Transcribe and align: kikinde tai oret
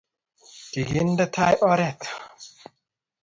kikinde 0.71 1.25
tai 1.35 1.51
oret 1.71 1.99